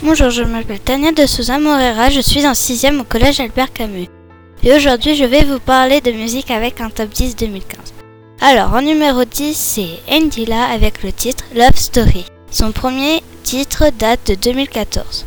[0.00, 4.06] Bonjour, je m'appelle Tania de Souza Morera, je suis en 6ème au collège Albert Camus.
[4.62, 7.94] Et aujourd'hui, je vais vous parler de musique avec un top 10 2015.
[8.40, 12.26] Alors, en numéro 10, c'est Andila avec le titre Love Story.
[12.48, 15.26] Son premier titre date de 2014.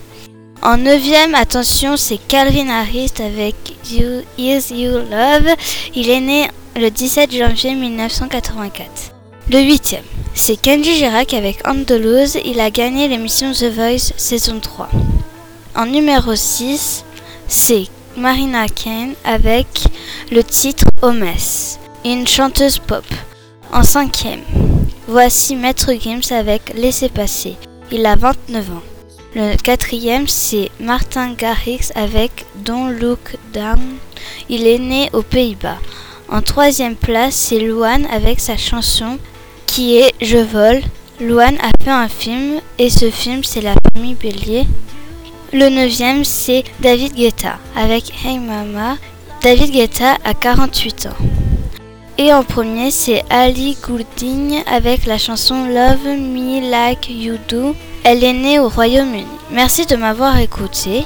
[0.61, 3.55] En 9ème, attention, c'est Calvin Harris avec
[3.91, 5.53] You Is You Love.
[5.95, 9.20] Il est né le 17 janvier 1984.
[9.51, 9.97] Le 8ème,
[10.33, 12.37] c'est Kenji Girac avec Andalouse.
[12.45, 14.87] Il a gagné l'émission The Voice saison 3.
[15.75, 17.03] En numéro 6,
[17.49, 19.67] c'est Marina Kane avec
[20.31, 21.25] le titre Homes,
[22.05, 23.03] une chanteuse pop.
[23.73, 24.39] En cinquième,
[25.09, 27.57] voici Maître Games avec Laissez passer.
[27.91, 28.83] Il a 29 ans.
[29.35, 33.97] Le quatrième, c'est Martin Garrix avec Don't Look Down.
[34.47, 35.79] Il est né aux Pays-Bas.
[36.29, 39.17] En troisième place, c'est Luan avec sa chanson
[39.71, 40.81] qui est Je vole.
[41.21, 44.67] Luan a fait un film et ce film, c'est La famille Bélier.
[45.53, 48.97] Le neuvième, c'est David Guetta avec Hey Mama.
[49.41, 51.25] David Guetta a 48 ans.
[52.17, 57.73] Et en premier, c'est Ali Goulding avec la chanson Love Me Like You Do.
[58.03, 59.25] Elle est née au Royaume-Uni.
[59.51, 61.05] Merci de m'avoir écouté.